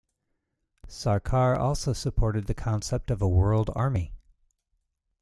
[0.87, 4.15] Sarkar also supported the concept of a world army.